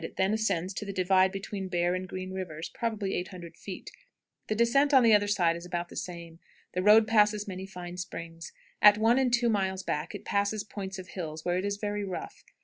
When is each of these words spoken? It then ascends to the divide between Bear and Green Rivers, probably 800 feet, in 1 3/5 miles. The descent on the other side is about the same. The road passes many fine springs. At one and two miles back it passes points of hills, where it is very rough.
It 0.03 0.15
then 0.17 0.33
ascends 0.33 0.73
to 0.73 0.83
the 0.85 0.91
divide 0.91 1.31
between 1.31 1.67
Bear 1.67 1.93
and 1.93 2.09
Green 2.09 2.31
Rivers, 2.33 2.69
probably 2.69 3.13
800 3.13 3.55
feet, 3.55 3.91
in 3.91 3.93
1 3.93 3.93
3/5 3.93 3.93
miles. 3.93 4.45
The 4.47 4.55
descent 4.55 4.93
on 4.95 5.03
the 5.03 5.13
other 5.13 5.27
side 5.27 5.55
is 5.55 5.63
about 5.63 5.89
the 5.89 5.95
same. 5.95 6.39
The 6.73 6.81
road 6.81 7.07
passes 7.07 7.47
many 7.47 7.67
fine 7.67 7.97
springs. 7.97 8.51
At 8.81 8.97
one 8.97 9.19
and 9.19 9.31
two 9.31 9.47
miles 9.51 9.83
back 9.83 10.15
it 10.15 10.25
passes 10.25 10.63
points 10.63 10.97
of 10.97 11.09
hills, 11.09 11.45
where 11.45 11.57
it 11.59 11.65
is 11.65 11.77
very 11.77 12.03
rough. 12.03 12.43